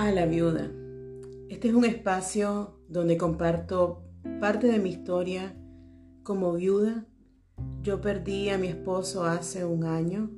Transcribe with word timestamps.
a 0.00 0.12
la 0.12 0.24
viuda. 0.24 0.70
Este 1.50 1.68
es 1.68 1.74
un 1.74 1.84
espacio 1.84 2.80
donde 2.88 3.18
comparto 3.18 4.02
parte 4.40 4.66
de 4.66 4.78
mi 4.78 4.88
historia 4.88 5.54
como 6.22 6.54
viuda. 6.54 7.06
Yo 7.82 8.00
perdí 8.00 8.48
a 8.48 8.56
mi 8.56 8.68
esposo 8.68 9.24
hace 9.24 9.66
un 9.66 9.84
año, 9.84 10.30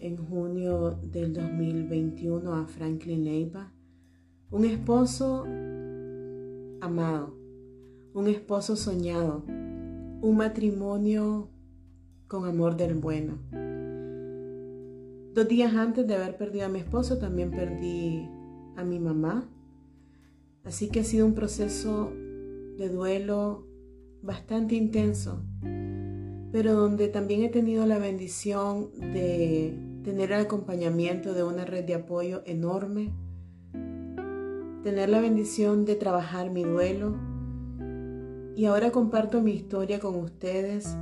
en 0.00 0.16
junio 0.16 0.98
del 1.04 1.32
2021, 1.34 2.52
a 2.52 2.66
Franklin 2.66 3.24
Leiva. 3.24 3.72
Un 4.50 4.64
esposo 4.64 5.44
amado, 6.80 7.38
un 8.12 8.26
esposo 8.26 8.74
soñado, 8.74 9.44
un 9.46 10.34
matrimonio 10.36 11.48
con 12.26 12.44
amor 12.44 12.76
del 12.76 12.96
bueno. 12.96 13.38
Dos 15.32 15.46
días 15.46 15.76
antes 15.76 16.08
de 16.08 16.16
haber 16.16 16.36
perdido 16.36 16.66
a 16.66 16.70
mi 16.70 16.80
esposo, 16.80 17.18
también 17.18 17.52
perdí 17.52 18.28
a 18.76 18.84
mi 18.84 18.98
mamá. 18.98 19.48
Así 20.64 20.88
que 20.88 21.00
ha 21.00 21.04
sido 21.04 21.26
un 21.26 21.34
proceso 21.34 22.12
de 22.76 22.88
duelo 22.88 23.66
bastante 24.22 24.74
intenso, 24.74 25.42
pero 26.52 26.74
donde 26.74 27.08
también 27.08 27.42
he 27.42 27.48
tenido 27.48 27.86
la 27.86 27.98
bendición 27.98 28.90
de 28.98 29.78
tener 30.02 30.32
el 30.32 30.40
acompañamiento 30.40 31.32
de 31.34 31.44
una 31.44 31.64
red 31.64 31.84
de 31.84 31.94
apoyo 31.94 32.42
enorme, 32.44 33.12
tener 34.82 35.08
la 35.08 35.20
bendición 35.20 35.84
de 35.84 35.94
trabajar 35.96 36.50
mi 36.50 36.64
duelo 36.64 37.16
y 38.56 38.64
ahora 38.64 38.90
comparto 38.90 39.42
mi 39.42 39.52
historia 39.52 40.00
con 40.00 40.16
ustedes, 40.16 40.96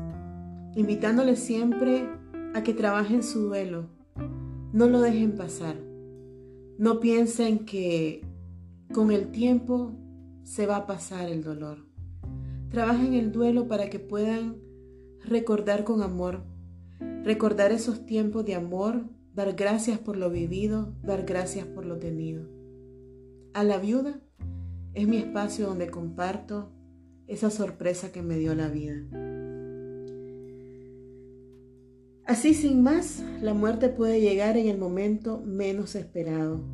invitándoles 0.75 1.39
siempre 1.39 2.09
a 2.55 2.63
que 2.63 2.75
trabajen 2.75 3.23
su 3.23 3.45
duelo, 3.45 3.87
no 4.73 4.89
lo 4.89 5.01
dejen 5.01 5.37
pasar. 5.37 5.77
No 6.79 7.01
piensen 7.01 7.61
que 7.61 8.23
con 8.93 9.11
el 9.13 9.31
tiempo 9.31 9.93
se 10.43 10.67
va 10.67 10.77
a 10.77 10.87
pasar 10.87 11.29
el 11.29 11.43
dolor. 11.43 11.87
Trabajen 12.71 13.15
el 13.15 13.33
duelo 13.33 13.69
para 13.69 13.89
que 13.89 14.01
puedan 14.01 14.57
recordar 15.25 15.85
con 15.85 16.03
amor, 16.03 16.45
recordar 17.23 17.73
esos 17.73 18.05
tiempos 18.07 18.45
de 18.45 18.55
amor, 18.55 19.05
dar 19.33 19.55
gracias 19.55 19.99
por 19.99 20.17
lo 20.17 20.31
vivido, 20.31 20.95
dar 21.03 21.25
gracias 21.25 21.67
por 21.67 21.87
lo 21.87 21.99
tenido. 21.99 22.49
A 23.53 23.63
la 23.63 23.79
viuda 23.79 24.21
es 24.95 25.07
mi 25.07 25.17
espacio 25.17 25.67
donde 25.67 25.91
comparto 25.91 26.73
esa 27.27 27.51
sorpresa 27.51 28.13
que 28.13 28.23
me 28.23 28.37
dio 28.37 28.55
la 28.55 28.69
vida. 28.69 29.34
Así 32.27 32.55
sin 32.55 32.83
más, 32.83 33.23
la 33.43 33.53
muerte 33.53 33.91
puede 33.91 34.19
llegar 34.19 34.57
en 34.57 34.69
el 34.69 34.79
momento 34.79 35.43
menos 35.45 35.95
esperado. 35.95 36.65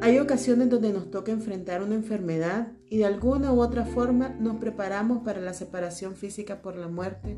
Hay 0.00 0.18
ocasiones 0.18 0.70
donde 0.70 0.94
nos 0.94 1.10
toca 1.10 1.30
enfrentar 1.30 1.82
una 1.82 1.94
enfermedad 1.94 2.72
y 2.88 2.96
de 2.98 3.04
alguna 3.04 3.52
u 3.52 3.60
otra 3.60 3.84
forma 3.84 4.30
nos 4.30 4.56
preparamos 4.56 5.24
para 5.24 5.42
la 5.42 5.52
separación 5.52 6.14
física 6.14 6.62
por 6.62 6.76
la 6.76 6.88
muerte, 6.88 7.36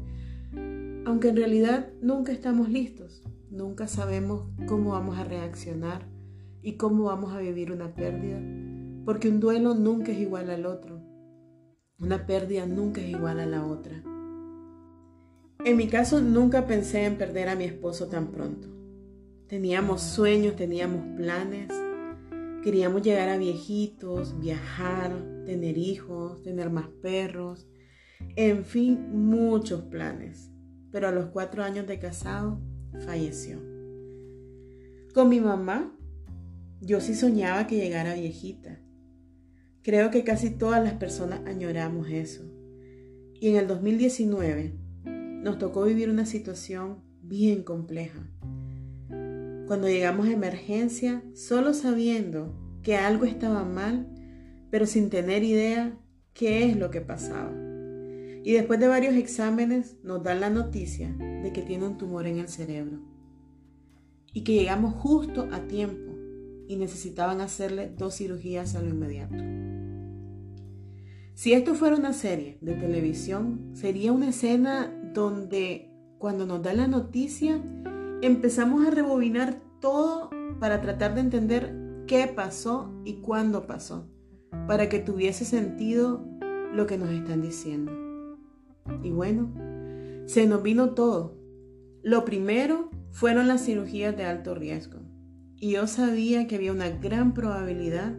aunque 1.05 1.31
en 1.31 1.37
realidad 1.37 1.89
nunca 2.01 2.31
estamos 2.31 2.69
listos, 2.69 3.25
nunca 3.51 3.89
sabemos 3.89 4.45
cómo 4.69 4.93
vamos 4.93 5.19
a 5.19 5.25
reaccionar 5.25 6.07
y 6.63 6.75
cómo 6.75 7.05
vamos 7.05 7.33
a 7.33 7.39
vivir 7.39 7.73
una 7.73 7.95
pérdida, 7.95 8.41
porque 9.05 9.29
un 9.29 9.41
duelo 9.41 9.75
nunca 9.75 10.13
es 10.13 10.19
igual 10.19 10.51
al 10.51 10.67
otro, 10.67 11.01
una 11.99 12.27
pérdida 12.27 12.67
nunca 12.67 13.01
es 13.01 13.09
igual 13.09 13.41
a 13.41 13.47
la 13.47 13.67
otra. 13.67 14.05
En 15.63 15.77
mi 15.77 15.89
caso 15.89 16.23
nunca 16.23 16.67
pensé 16.67 17.05
en 17.05 17.19
perder 17.19 17.51
a 17.51 17.55
mi 17.55 17.65
esposo 17.65 18.09
tan 18.09 18.31
pronto. 18.31 18.69
Teníamos 19.47 20.01
sueños, 20.01 20.57
teníamos 20.57 21.17
planes. 21.19 21.69
Queríamos 22.65 23.03
llegar 23.03 23.29
a 23.29 23.37
viejitos, 23.37 24.41
viajar, 24.41 25.13
tener 25.45 25.77
hijos, 25.77 26.43
tener 26.43 26.71
más 26.71 26.89
perros. 27.03 27.69
En 28.37 28.65
fin, 28.65 29.11
muchos 29.13 29.83
planes. 29.83 30.51
Pero 30.91 31.09
a 31.09 31.13
los 31.13 31.27
cuatro 31.27 31.63
años 31.63 31.87
de 31.87 31.99
casado, 31.99 32.63
falleció. 33.05 33.59
Con 35.13 35.29
mi 35.29 35.41
mamá, 35.41 35.95
yo 36.81 37.03
sí 37.03 37.15
soñaba 37.15 37.67
que 37.67 37.77
llegara 37.77 38.15
viejita. 38.15 38.81
Creo 39.83 40.11
que 40.11 40.25
casi 40.25 40.51
todas 40.51 40.83
las 40.83 40.95
personas 40.95 41.43
añoramos 41.45 42.09
eso. 42.09 42.45
Y 43.35 43.49
en 43.49 43.57
el 43.57 43.67
2019, 43.67 44.80
nos 45.43 45.59
tocó 45.59 45.85
vivir 45.85 46.11
una 46.11 46.27
situación 46.27 46.99
bien 47.23 47.63
compleja. 47.63 48.21
Cuando 49.67 49.89
llegamos 49.89 50.27
a 50.27 50.33
emergencia, 50.33 51.23
solo 51.35 51.75
sabiendo 51.75 52.55
que 52.83 52.97
algo 52.97 53.25
estaba 53.25 53.65
mal, 53.65 54.09
pero 54.71 54.87
sin 54.87 55.11
tener 55.11 55.43
idea 55.43 55.99
qué 56.35 56.65
es 56.65 56.77
lo 56.77 56.91
que 56.91 57.01
pasaba. 57.01 57.53
Y 58.43 58.53
después 58.53 58.81
de 58.81 58.89
varios 58.89 59.15
exámenes 59.15 59.97
nos 60.03 60.23
dan 60.23 60.41
la 60.41 60.51
noticia 60.51 61.13
de 61.13 61.53
que 61.53 61.63
tiene 61.63 61.87
un 61.87 61.99
tumor 61.99 62.27
en 62.27 62.39
el 62.39 62.49
cerebro. 62.49 62.99
Y 64.33 64.43
que 64.43 64.55
llegamos 64.55 64.95
justo 64.95 65.49
a 65.53 65.67
tiempo 65.67 66.13
y 66.69 66.77
necesitaban 66.77 67.41
hacerle 67.41 67.93
dos 67.97 68.17
cirugías 68.17 68.75
a 68.75 68.83
lo 68.83 68.89
inmediato. 68.89 69.37
Si 71.35 71.53
esto 71.53 71.75
fuera 71.75 71.97
una 71.97 72.13
serie 72.13 72.59
de 72.61 72.75
televisión, 72.75 73.71
sería 73.73 74.13
una 74.13 74.29
escena 74.29 74.95
donde 75.13 75.91
cuando 76.19 76.47
nos 76.47 76.63
da 76.63 76.73
la 76.75 76.87
noticia 76.87 77.61
empezamos 78.23 78.87
a 78.87 78.91
rebobinar 78.91 79.61
todo 79.81 80.31
para 80.59 80.81
tratar 80.81 81.15
de 81.15 81.23
entender 81.23 81.75
qué 82.07 82.27
pasó 82.27 82.93
y 83.05 83.15
cuándo 83.15 83.67
pasó, 83.67 84.09
para 84.67 84.89
que 84.89 84.99
tuviese 84.99 85.45
sentido 85.45 86.27
lo 86.75 86.87
que 86.87 86.99
nos 86.99 87.11
están 87.11 87.41
diciendo. 87.41 87.93
Y 89.03 89.11
bueno, 89.11 89.53
se 90.27 90.47
nos 90.47 90.63
vino 90.63 90.91
todo. 90.91 91.37
Lo 92.03 92.25
primero 92.25 92.91
fueron 93.11 93.49
las 93.49 93.65
cirugías 93.65 94.17
de 94.17 94.25
alto 94.25 94.55
riesgo. 94.55 95.01
Y 95.57 95.73
yo 95.73 95.87
sabía 95.87 96.47
que 96.47 96.57
había 96.57 96.73
una 96.73 96.89
gran 96.89 97.35
probabilidad 97.35 98.13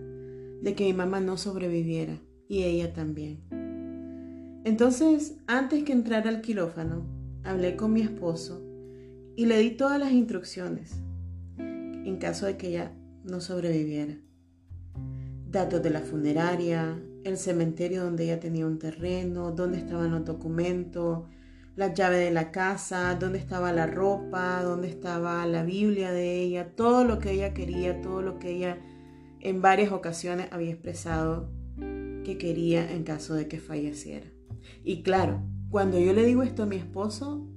de 0.62 0.76
que 0.76 0.86
mi 0.86 0.94
mamá 0.94 1.20
no 1.20 1.38
sobreviviera 1.38 2.20
y 2.48 2.64
ella 2.64 2.94
también. 2.94 3.61
Entonces, 4.64 5.38
antes 5.48 5.84
que 5.84 5.92
entrar 5.92 6.28
al 6.28 6.42
quirófano, 6.42 7.06
hablé 7.44 7.76
con 7.76 7.94
mi 7.94 8.02
esposo 8.02 8.62
y 9.36 9.46
le 9.46 9.58
di 9.58 9.72
todas 9.72 10.00
las 10.00 10.12
instrucciones 10.12 11.02
en 11.58 12.18
caso 12.18 12.46
de 12.46 12.58
que 12.58 12.68
ella 12.68 12.92
no 13.24 13.42
sobreviviera. 13.42 14.18
Datos 15.50 15.82
de 15.82 15.90
la 15.90 16.02
funeraria, 16.02 17.00
el 17.24 17.38
cementerio 17.38 18.04
donde 18.04 18.26
ella 18.26 18.40
tenía 18.40 18.66
un 18.66 18.80
terreno, 18.80 19.52
dónde 19.52 19.78
estaban 19.78 20.12
los 20.12 20.26
documentos, 20.26 21.26
la 21.76 21.94
llave 21.94 22.18
de 22.18 22.32
la 22.32 22.52
casa, 22.52 23.16
dónde 23.20 23.40
estaba 23.40 23.72
la 23.72 23.88
ropa, 23.88 24.62
dónde 24.64 24.90
estaba 24.90 25.46
la 25.48 25.64
Biblia 25.64 26.12
de 26.12 26.42
ella, 26.42 26.76
todo 26.76 27.04
lo 27.04 27.20
que 27.20 27.32
ella 27.32 27.54
quería, 27.54 28.02
todo 28.02 28.22
lo 28.22 28.40
que 28.40 28.52
ella 28.52 28.78
en 29.40 29.62
varias 29.62 29.92
ocasiones 29.92 30.48
había 30.52 30.72
expresado 30.72 31.50
que 32.24 32.38
quería 32.38 32.92
en 32.92 33.04
caso 33.04 33.34
de 33.34 33.48
que 33.48 33.60
falleciera. 33.60 34.28
Y 34.84 35.04
claro, 35.04 35.42
cuando 35.70 36.00
yo 36.00 36.14
le 36.14 36.26
digo 36.26 36.44
esto 36.44 36.64
a 36.64 36.66
mi 36.66 36.76
esposo, 36.76 37.48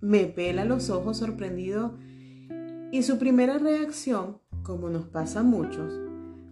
me 0.00 0.26
pela 0.26 0.64
los 0.64 0.90
ojos 0.90 1.18
sorprendido 1.18 1.98
y 2.92 3.02
su 3.02 3.18
primera 3.18 3.58
reacción, 3.58 4.38
como 4.62 4.88
nos 4.88 5.06
pasa 5.06 5.40
a 5.40 5.42
muchos, 5.42 5.92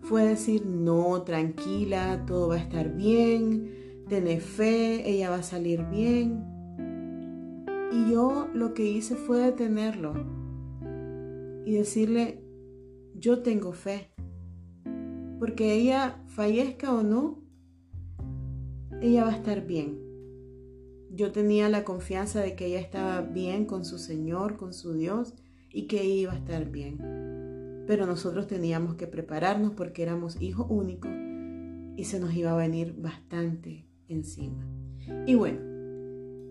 fue 0.02 0.24
decir, 0.24 0.66
no, 0.66 1.22
tranquila, 1.22 2.24
todo 2.26 2.48
va 2.48 2.56
a 2.56 2.58
estar 2.58 2.94
bien, 2.94 3.70
ten 4.08 4.40
fe, 4.40 5.08
ella 5.08 5.30
va 5.30 5.36
a 5.36 5.42
salir 5.42 5.84
bien. 5.90 6.44
Y 7.92 8.12
yo 8.12 8.48
lo 8.52 8.74
que 8.74 8.84
hice 8.84 9.14
fue 9.14 9.38
detenerlo 9.38 10.12
y 11.64 11.72
decirle, 11.72 12.44
yo 13.14 13.40
tengo 13.42 13.72
fe, 13.72 14.10
porque 15.38 15.74
ella 15.74 16.22
fallezca 16.26 16.92
o 16.92 17.02
no, 17.02 17.43
ella 19.00 19.24
va 19.24 19.30
a 19.30 19.36
estar 19.36 19.66
bien. 19.66 19.98
Yo 21.10 21.32
tenía 21.32 21.68
la 21.68 21.84
confianza 21.84 22.40
de 22.40 22.56
que 22.56 22.66
ella 22.66 22.80
estaba 22.80 23.20
bien 23.20 23.66
con 23.66 23.84
su 23.84 23.98
Señor, 23.98 24.56
con 24.56 24.72
su 24.72 24.94
Dios, 24.94 25.34
y 25.70 25.86
que 25.86 26.04
iba 26.04 26.32
a 26.32 26.36
estar 26.36 26.70
bien. 26.70 26.98
Pero 27.86 28.06
nosotros 28.06 28.46
teníamos 28.46 28.94
que 28.94 29.06
prepararnos 29.06 29.72
porque 29.72 30.02
éramos 30.02 30.40
hijos 30.40 30.66
únicos 30.70 31.10
y 31.96 32.04
se 32.04 32.18
nos 32.18 32.34
iba 32.34 32.52
a 32.52 32.56
venir 32.56 32.94
bastante 32.96 33.86
encima. 34.08 34.66
Y 35.26 35.34
bueno, 35.34 35.60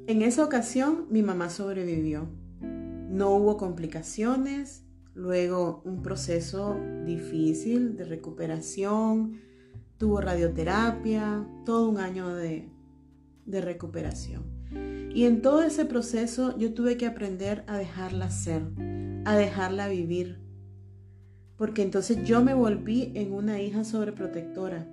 en 0.07 0.21
esa 0.21 0.43
ocasión 0.45 1.07
mi 1.09 1.23
mamá 1.23 1.49
sobrevivió. 1.49 2.27
No 2.61 3.35
hubo 3.35 3.57
complicaciones, 3.57 4.83
luego 5.13 5.81
un 5.85 6.01
proceso 6.01 6.77
difícil 7.05 7.95
de 7.95 8.05
recuperación, 8.05 9.39
tuvo 10.03 10.19
radioterapia, 10.19 11.47
todo 11.63 11.87
un 11.87 11.97
año 11.97 12.35
de, 12.35 12.69
recuperación. 13.45 14.43
Y 15.15 15.23
en 15.23 15.41
todo 15.41 15.63
ese 15.63 15.85
proceso 15.85 16.57
yo 16.57 16.73
tuve 16.73 16.97
que 16.97 17.05
aprender 17.05 17.63
a 17.67 17.77
dejarla 17.77 18.29
ser, 18.29 18.63
a 19.23 19.37
dejarla 19.37 19.87
vivir. 19.87 20.41
porque 21.55 21.83
entonces 21.83 22.21
yo 22.25 22.43
me 22.43 22.53
volví 22.53 23.13
en 23.15 23.31
una 23.31 23.61
hija 23.61 23.85
sobreprotectora, 23.85 24.85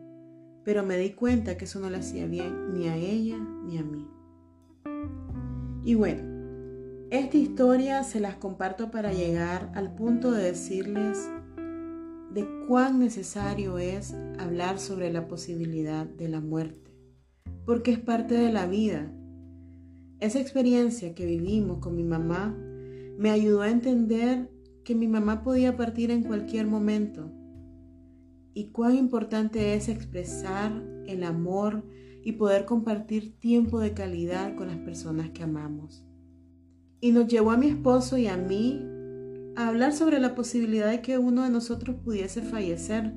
pero 0.62 0.84
me 0.84 0.96
di 0.96 1.10
cuenta 1.10 1.56
que 1.56 1.64
eso 1.64 1.80
no 1.80 1.90
le 1.90 1.96
hacía 1.96 2.26
bien 2.26 2.72
ni 2.72 2.86
a 2.86 2.94
ella 2.94 3.36
ni 3.64 3.78
a 3.78 3.82
mí. 3.82 4.08
Y 5.84 5.96
bueno, 5.96 6.22
esta 7.10 7.36
historia 7.36 8.04
se 8.04 8.20
las 8.20 8.36
comparto 8.36 8.92
para 8.92 9.12
llegar 9.12 9.72
al 9.74 9.92
punto 9.92 10.30
de 10.30 10.44
decirles 10.44 11.28
de 12.32 12.46
cuán 12.66 12.98
necesario 12.98 13.78
es 13.78 14.14
hablar 14.38 14.78
sobre 14.78 15.12
la 15.12 15.26
posibilidad 15.26 16.06
de 16.06 16.28
la 16.28 16.40
muerte, 16.40 16.94
porque 17.66 17.92
es 17.92 17.98
parte 17.98 18.34
de 18.34 18.52
la 18.52 18.66
vida. 18.66 19.12
Esa 20.20 20.40
experiencia 20.40 21.14
que 21.14 21.26
vivimos 21.26 21.78
con 21.78 21.96
mi 21.96 22.04
mamá 22.04 22.56
me 23.18 23.30
ayudó 23.30 23.62
a 23.62 23.70
entender 23.70 24.50
que 24.84 24.94
mi 24.94 25.08
mamá 25.08 25.42
podía 25.42 25.76
partir 25.76 26.10
en 26.10 26.22
cualquier 26.22 26.66
momento 26.66 27.30
y 28.54 28.70
cuán 28.70 28.96
importante 28.96 29.74
es 29.74 29.88
expresar 29.88 30.72
el 31.06 31.24
amor 31.24 31.84
y 32.22 32.32
poder 32.32 32.64
compartir 32.64 33.38
tiempo 33.38 33.80
de 33.80 33.94
calidad 33.94 34.54
con 34.56 34.68
las 34.68 34.78
personas 34.78 35.30
que 35.30 35.42
amamos. 35.42 36.04
Y 37.00 37.12
nos 37.12 37.28
llevó 37.28 37.50
a 37.52 37.56
mi 37.56 37.68
esposo 37.68 38.18
y 38.18 38.26
a 38.26 38.36
mí 38.36 38.82
hablar 39.68 39.92
sobre 39.92 40.20
la 40.20 40.34
posibilidad 40.34 40.90
de 40.90 41.02
que 41.02 41.18
uno 41.18 41.44
de 41.44 41.50
nosotros 41.50 41.96
pudiese 42.04 42.42
fallecer. 42.42 43.12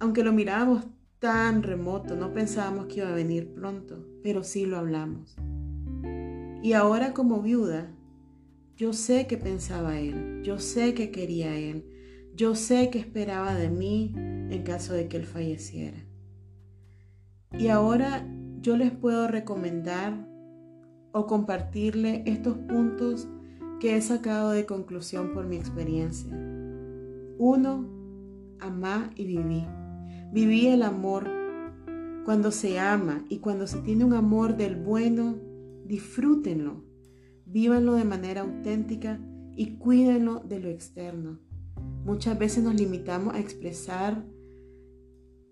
Aunque 0.00 0.22
lo 0.22 0.32
mirábamos 0.32 0.86
tan 1.18 1.62
remoto, 1.62 2.14
no 2.14 2.32
pensábamos 2.32 2.86
que 2.86 3.00
iba 3.00 3.08
a 3.08 3.14
venir 3.14 3.52
pronto, 3.52 4.06
pero 4.22 4.44
sí 4.44 4.66
lo 4.66 4.78
hablamos. 4.78 5.36
Y 6.62 6.72
ahora 6.72 7.12
como 7.12 7.42
viuda, 7.42 7.94
yo 8.76 8.92
sé 8.92 9.26
que 9.26 9.36
pensaba 9.36 9.98
él, 9.98 10.42
yo 10.44 10.58
sé 10.58 10.94
que 10.94 11.10
quería 11.10 11.56
él, 11.56 11.84
yo 12.34 12.54
sé 12.54 12.90
que 12.90 12.98
esperaba 12.98 13.54
de 13.54 13.70
mí 13.70 14.12
en 14.16 14.62
caso 14.62 14.92
de 14.92 15.08
que 15.08 15.16
él 15.16 15.26
falleciera. 15.26 15.98
Y 17.58 17.68
ahora 17.68 18.26
yo 18.60 18.76
les 18.76 18.92
puedo 18.92 19.26
recomendar 19.26 20.28
o 21.12 21.26
compartirle 21.26 22.22
estos 22.26 22.56
puntos 22.58 23.28
que 23.80 23.96
he 23.96 24.00
sacado 24.02 24.50
de 24.50 24.66
conclusión 24.66 25.32
por 25.32 25.46
mi 25.46 25.56
experiencia. 25.56 26.32
Uno, 27.38 27.88
amá 28.58 29.10
y 29.14 29.24
viví. 29.24 29.64
Viví 30.32 30.66
el 30.66 30.82
amor. 30.82 31.28
Cuando 32.24 32.50
se 32.50 32.78
ama 32.78 33.24
y 33.28 33.38
cuando 33.38 33.66
se 33.66 33.78
tiene 33.80 34.04
un 34.04 34.12
amor 34.12 34.56
del 34.56 34.76
bueno, 34.76 35.38
disfrútenlo, 35.86 36.84
vívanlo 37.46 37.94
de 37.94 38.04
manera 38.04 38.42
auténtica 38.42 39.20
y 39.56 39.78
cuídenlo 39.78 40.40
de 40.40 40.60
lo 40.60 40.68
externo. 40.68 41.38
Muchas 42.04 42.38
veces 42.38 42.62
nos 42.62 42.74
limitamos 42.74 43.34
a 43.34 43.40
expresar 43.40 44.24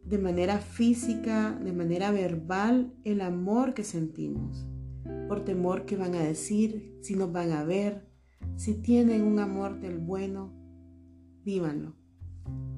de 0.04 0.18
manera 0.18 0.58
física, 0.58 1.58
de 1.64 1.72
manera 1.72 2.12
verbal, 2.12 2.94
el 3.04 3.20
amor 3.20 3.74
que 3.74 3.82
sentimos, 3.82 4.66
por 5.28 5.44
temor 5.44 5.86
que 5.86 5.96
van 5.96 6.14
a 6.14 6.22
decir, 6.22 6.96
si 7.02 7.16
nos 7.16 7.32
van 7.32 7.52
a 7.52 7.64
ver, 7.64 8.06
si 8.56 8.74
tienen 8.74 9.22
un 9.22 9.38
amor 9.38 9.80
del 9.80 9.98
bueno, 9.98 10.52
vívanlo, 11.44 11.94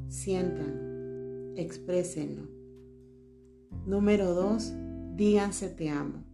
sientan, 0.09 1.53
exprésenlo. 1.57 2.49
Número 3.87 4.35
dos, 4.35 4.73
díganse 5.15 5.69
te 5.69 5.91
amo. 5.91 6.25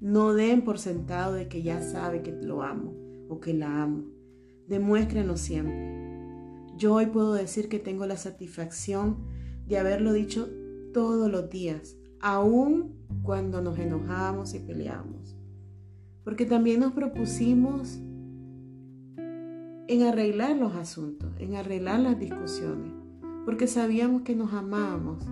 No 0.00 0.34
den 0.34 0.62
por 0.62 0.78
sentado 0.78 1.34
de 1.34 1.48
que 1.48 1.62
ya 1.62 1.82
sabe 1.82 2.22
que 2.22 2.32
lo 2.32 2.62
amo 2.62 2.94
o 3.28 3.40
que 3.40 3.52
la 3.54 3.82
amo. 3.82 4.04
Demuéstrenlo 4.68 5.36
siempre. 5.36 5.98
Yo 6.76 6.94
hoy 6.94 7.06
puedo 7.06 7.34
decir 7.34 7.68
que 7.68 7.78
tengo 7.78 8.06
la 8.06 8.16
satisfacción 8.16 9.16
de 9.66 9.78
haberlo 9.78 10.12
dicho 10.12 10.48
todos 10.92 11.30
los 11.30 11.50
días, 11.50 11.96
aun 12.20 12.94
cuando 13.22 13.60
nos 13.60 13.78
enojamos 13.78 14.54
y 14.54 14.60
peleamos. 14.60 15.36
Porque 16.24 16.46
también 16.46 16.80
nos 16.80 16.92
propusimos 16.92 17.98
en 19.88 20.02
arreglar 20.02 20.56
los 20.56 20.74
asuntos, 20.74 21.30
en 21.38 21.56
arreglar 21.56 22.00
las 22.00 22.18
discusiones, 22.18 22.92
porque 23.44 23.66
sabíamos 23.66 24.22
que 24.22 24.36
nos 24.36 24.52
amábamos 24.52 25.24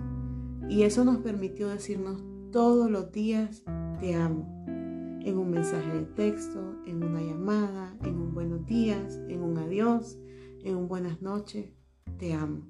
y 0.67 0.83
eso 0.83 1.05
nos 1.05 1.17
permitió 1.17 1.69
decirnos 1.69 2.21
todos 2.51 2.89
los 2.89 3.11
días 3.11 3.63
te 3.99 4.15
amo, 4.15 4.65
en 4.67 5.37
un 5.37 5.51
mensaje 5.51 5.91
de 5.91 6.05
texto, 6.05 6.75
en 6.85 7.03
una 7.03 7.21
llamada, 7.21 7.95
en 8.03 8.15
un 8.15 8.33
buenos 8.33 8.65
días, 8.65 9.19
en 9.27 9.43
un 9.43 9.57
adiós, 9.57 10.17
en 10.63 10.75
un 10.75 10.87
buenas 10.87 11.21
noches, 11.21 11.69
te 12.17 12.33
amo. 12.33 12.67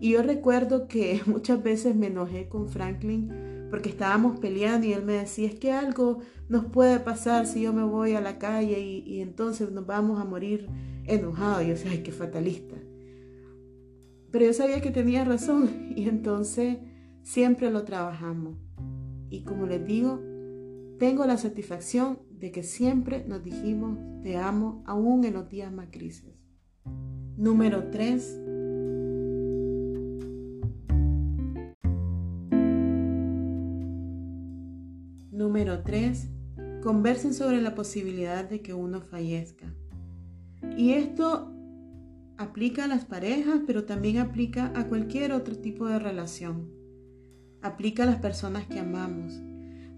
Y 0.00 0.10
yo 0.10 0.22
recuerdo 0.22 0.88
que 0.88 1.22
muchas 1.26 1.62
veces 1.62 1.94
me 1.94 2.08
enojé 2.08 2.48
con 2.48 2.68
Franklin 2.68 3.30
porque 3.70 3.88
estábamos 3.88 4.38
peleando 4.38 4.86
y 4.86 4.92
él 4.92 5.04
me 5.04 5.14
decía, 5.14 5.48
es 5.48 5.58
que 5.58 5.72
algo 5.72 6.18
nos 6.48 6.66
puede 6.66 7.00
pasar 7.00 7.46
si 7.46 7.62
yo 7.62 7.72
me 7.72 7.82
voy 7.82 8.14
a 8.14 8.20
la 8.20 8.38
calle 8.38 8.80
y, 8.80 9.20
entonces 9.20 9.72
nos 9.72 9.86
vamos 9.86 10.20
a 10.20 10.24
morir 10.24 10.68
enojados. 11.06 11.62
Y 11.62 11.68
yo 11.68 11.74
decía, 11.74 11.90
ay, 11.92 12.02
qué 12.02 12.12
fatalista. 12.12 12.76
Pero 14.30 14.44
yo 14.44 14.52
sabía 14.52 14.80
que 14.80 14.90
tenía 14.90 15.24
razón 15.24 15.92
y 15.96 16.08
entonces 16.08 16.78
siempre 17.22 17.70
lo 17.70 17.84
trabajamos. 17.84 18.56
Y 19.30 19.44
como 19.44 19.66
les 19.66 19.84
digo, 19.86 20.20
tengo 20.98 21.26
la 21.26 21.36
satisfacción 21.36 22.18
de 22.30 22.52
que 22.52 22.62
siempre 22.62 23.24
nos 23.26 23.42
dijimos, 23.42 23.98
te 24.22 24.36
amo, 24.36 24.82
aún 24.86 25.24
en 25.24 25.34
los 25.34 25.48
días 25.48 25.72
más 25.72 25.90
grises. 25.90 26.34
Número 27.36 27.90
3 27.90 28.40
Número 35.36 35.82
3. 35.82 36.28
Conversen 36.82 37.34
sobre 37.34 37.60
la 37.60 37.74
posibilidad 37.74 38.48
de 38.48 38.62
que 38.62 38.72
uno 38.72 39.00
fallezca. 39.00 39.72
Y 40.76 40.92
esto 40.92 41.52
aplica 42.36 42.84
a 42.84 42.88
las 42.88 43.04
parejas, 43.04 43.60
pero 43.66 43.84
también 43.84 44.18
aplica 44.18 44.72
a 44.74 44.88
cualquier 44.88 45.32
otro 45.32 45.56
tipo 45.56 45.86
de 45.86 45.98
relación. 45.98 46.70
Aplica 47.62 48.02
a 48.02 48.06
las 48.06 48.20
personas 48.20 48.66
que 48.66 48.78
amamos. 48.78 49.40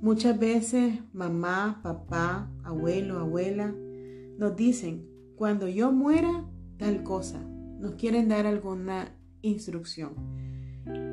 Muchas 0.00 0.38
veces 0.38 1.00
mamá, 1.12 1.80
papá, 1.82 2.50
abuelo, 2.62 3.18
abuela 3.18 3.74
nos 4.38 4.54
dicen, 4.54 5.08
cuando 5.34 5.66
yo 5.66 5.90
muera, 5.90 6.44
tal 6.76 7.02
cosa. 7.02 7.40
Nos 7.80 7.96
quieren 7.96 8.28
dar 8.28 8.46
alguna 8.46 9.12
instrucción. 9.42 10.12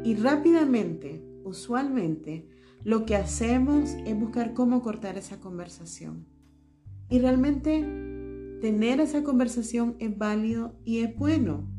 Y 0.03 0.15
rápidamente, 0.15 1.23
usualmente, 1.43 2.47
lo 2.83 3.05
que 3.07 3.15
hacemos 3.15 3.95
es 4.05 4.19
buscar 4.19 4.53
cómo 4.53 4.83
cortar 4.83 5.17
esa 5.17 5.39
conversación. 5.39 6.27
Y 7.09 7.17
realmente 7.17 7.83
tener 8.65 8.99
esa 8.99 9.21
conversación 9.21 9.95
es 9.99 10.17
válido 10.17 10.73
y 10.83 11.01
es 11.01 11.15
bueno, 11.15 11.69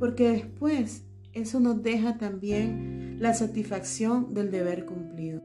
porque 0.00 0.28
después 0.28 1.06
eso 1.32 1.60
nos 1.60 1.84
deja 1.84 2.18
también 2.18 3.18
la 3.20 3.32
satisfacción 3.32 4.34
del 4.34 4.50
deber 4.50 4.86
cumplido. 4.86 5.40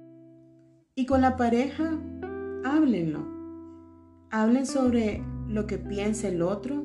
Y 0.95 1.05
con 1.05 1.21
la 1.21 1.37
pareja, 1.37 1.99
háblenlo. 2.65 3.27
Hablen 4.31 4.65
sobre 4.65 5.21
lo 5.47 5.67
que 5.67 5.77
piensa 5.77 6.29
el 6.29 6.41
otro, 6.41 6.83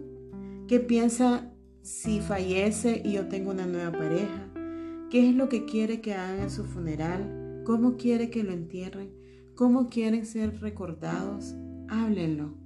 qué 0.68 0.78
piensa 0.78 1.50
si 1.80 2.21
fallece 2.21 3.00
y 3.02 3.12
yo 3.12 3.28
tengo 3.28 3.50
una 3.50 3.64
nueva 3.64 3.92
pareja, 3.92 4.52
qué 5.09 5.30
es 5.30 5.35
lo 5.35 5.49
que 5.49 5.64
quiere 5.64 6.02
que 6.02 6.12
hagan 6.12 6.40
en 6.40 6.50
su 6.50 6.66
funeral, 6.66 7.62
cómo 7.64 7.97
quiere 7.97 8.28
que 8.28 8.44
lo 8.44 8.52
entierren, 8.52 9.11
cómo 9.54 9.88
quieren 9.88 10.26
ser 10.26 10.61
recordados, 10.61 11.54
háblenlo. 11.88 12.63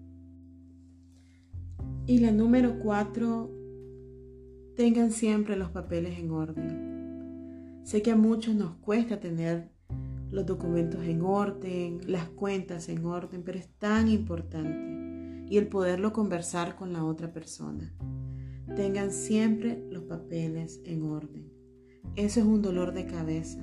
Y 2.08 2.20
la 2.20 2.32
número 2.32 2.78
cuatro, 2.78 3.50
tengan 4.76 5.10
siempre 5.10 5.56
los 5.56 5.68
papeles 5.68 6.18
en 6.18 6.30
orden. 6.30 7.82
Sé 7.84 8.00
que 8.00 8.12
a 8.12 8.16
muchos 8.16 8.54
nos 8.54 8.76
cuesta 8.76 9.20
tener 9.20 9.68
los 10.30 10.46
documentos 10.46 11.04
en 11.04 11.20
orden, 11.20 12.00
las 12.06 12.26
cuentas 12.30 12.88
en 12.88 13.04
orden, 13.04 13.42
pero 13.42 13.58
es 13.58 13.68
tan 13.78 14.08
importante. 14.08 15.44
Y 15.50 15.58
el 15.58 15.68
poderlo 15.68 16.14
conversar 16.14 16.76
con 16.76 16.94
la 16.94 17.04
otra 17.04 17.30
persona. 17.30 17.94
Tengan 18.74 19.12
siempre 19.12 19.86
los 19.90 20.04
papeles 20.04 20.80
en 20.86 21.02
orden. 21.02 21.52
Eso 22.16 22.40
es 22.40 22.46
un 22.46 22.62
dolor 22.62 22.94
de 22.94 23.04
cabeza. 23.04 23.60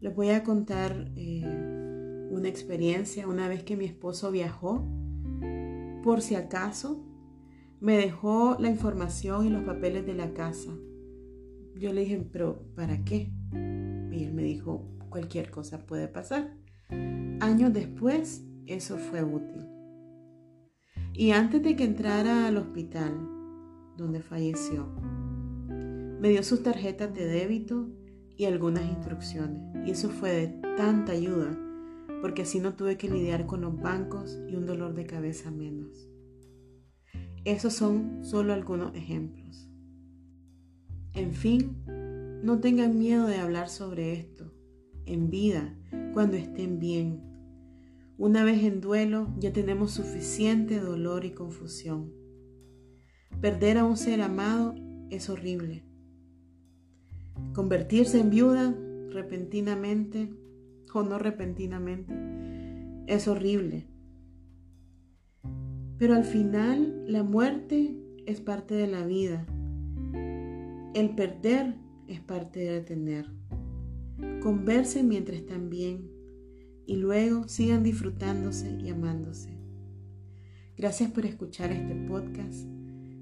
Les 0.00 0.16
voy 0.16 0.30
a 0.30 0.42
contar 0.42 1.12
eh, 1.16 2.28
una 2.30 2.48
experiencia 2.48 3.28
una 3.28 3.46
vez 3.46 3.62
que 3.62 3.76
mi 3.76 3.84
esposo 3.84 4.30
viajó. 4.30 5.01
Por 6.02 6.20
si 6.20 6.34
acaso, 6.34 7.04
me 7.80 7.96
dejó 7.96 8.56
la 8.58 8.68
información 8.68 9.46
y 9.46 9.50
los 9.50 9.62
papeles 9.62 10.06
de 10.06 10.14
la 10.14 10.32
casa. 10.34 10.72
Yo 11.76 11.92
le 11.92 12.02
dije, 12.02 12.26
pero 12.32 12.64
¿para 12.74 13.04
qué? 13.04 13.32
Y 13.52 14.24
él 14.24 14.32
me 14.34 14.42
dijo, 14.42 14.88
cualquier 15.08 15.50
cosa 15.50 15.86
puede 15.86 16.08
pasar. 16.08 16.56
Años 17.40 17.72
después, 17.72 18.44
eso 18.66 18.98
fue 18.98 19.22
útil. 19.22 19.66
Y 21.12 21.32
antes 21.32 21.62
de 21.62 21.76
que 21.76 21.84
entrara 21.84 22.46
al 22.46 22.56
hospital, 22.56 23.12
donde 23.96 24.20
falleció. 24.20 24.88
Me 25.68 26.28
dio 26.28 26.42
sus 26.42 26.62
tarjetas 26.62 27.12
de 27.14 27.26
débito 27.26 27.88
y 28.36 28.44
algunas 28.44 28.84
instrucciones. 28.84 29.60
Y 29.86 29.90
eso 29.90 30.08
fue 30.08 30.30
de 30.30 30.46
tanta 30.76 31.12
ayuda, 31.12 31.56
porque 32.22 32.42
así 32.42 32.60
no 32.60 32.74
tuve 32.74 32.96
que 32.96 33.10
lidiar 33.10 33.46
con 33.46 33.62
los 33.62 33.78
bancos 33.78 34.38
y 34.48 34.54
un 34.54 34.64
dolor 34.64 34.94
de 34.94 35.06
cabeza 35.06 35.50
menos. 35.50 36.08
Esos 37.44 37.72
son 37.72 38.24
solo 38.24 38.52
algunos 38.52 38.94
ejemplos. 38.94 39.68
En 41.14 41.32
fin, 41.32 41.82
no 42.44 42.60
tengan 42.60 42.96
miedo 42.96 43.26
de 43.26 43.38
hablar 43.38 43.68
sobre 43.68 44.12
esto, 44.12 44.54
en 45.04 45.30
vida, 45.30 45.76
cuando 46.14 46.36
estén 46.36 46.78
bien. 46.78 47.20
Una 48.18 48.44
vez 48.44 48.62
en 48.62 48.80
duelo 48.80 49.34
ya 49.40 49.52
tenemos 49.52 49.90
suficiente 49.90 50.78
dolor 50.78 51.24
y 51.24 51.32
confusión. 51.32 52.12
Perder 53.40 53.78
a 53.78 53.84
un 53.84 53.96
ser 53.96 54.22
amado 54.22 54.76
es 55.10 55.28
horrible. 55.28 55.84
Convertirse 57.52 58.20
en 58.20 58.30
viuda 58.30 58.78
repentinamente 59.10 60.32
o 60.94 61.02
no 61.02 61.18
repentinamente 61.18 62.14
es 63.06 63.28
horrible. 63.28 63.86
Pero 65.98 66.14
al 66.14 66.24
final 66.24 67.04
la 67.06 67.22
muerte 67.22 67.96
es 68.26 68.40
parte 68.40 68.74
de 68.74 68.86
la 68.86 69.04
vida. 69.06 69.46
El 70.94 71.14
perder 71.14 71.76
es 72.08 72.20
parte 72.20 72.60
de 72.60 72.80
tener. 72.80 73.26
Conversen 74.42 75.08
mientras 75.08 75.38
están 75.38 75.70
bien 75.70 76.10
y 76.86 76.96
luego 76.96 77.48
sigan 77.48 77.82
disfrutándose 77.82 78.78
y 78.80 78.90
amándose. 78.90 79.56
Gracias 80.76 81.10
por 81.10 81.26
escuchar 81.26 81.70
este 81.70 81.94
podcast 81.94 82.66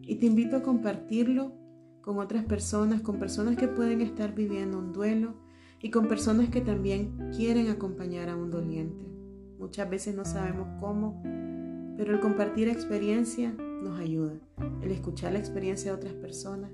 y 0.02 0.16
te 0.16 0.26
invito 0.26 0.56
a 0.56 0.62
compartirlo 0.62 1.54
con 2.00 2.18
otras 2.18 2.44
personas, 2.44 3.02
con 3.02 3.18
personas 3.18 3.56
que 3.56 3.68
pueden 3.68 4.00
estar 4.00 4.34
viviendo 4.34 4.78
un 4.78 4.92
duelo 4.92 5.34
y 5.82 5.90
con 5.90 6.08
personas 6.08 6.50
que 6.50 6.60
también 6.60 7.30
quieren 7.34 7.68
acompañar 7.68 8.28
a 8.28 8.36
un 8.36 8.50
doliente. 8.50 9.04
Muchas 9.58 9.88
veces 9.88 10.14
no 10.14 10.24
sabemos 10.24 10.68
cómo, 10.80 11.22
pero 11.96 12.14
el 12.14 12.20
compartir 12.20 12.68
experiencia 12.68 13.52
nos 13.52 13.98
ayuda. 13.98 14.40
El 14.82 14.90
escuchar 14.90 15.32
la 15.32 15.38
experiencia 15.38 15.90
de 15.90 15.96
otras 15.96 16.14
personas 16.14 16.70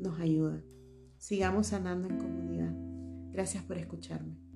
nos 0.00 0.18
ayuda. 0.20 0.62
Sigamos 1.18 1.68
sanando 1.68 2.08
en 2.08 2.18
comunidad. 2.18 2.74
Gracias 3.32 3.64
por 3.64 3.76
escucharme. 3.76 4.47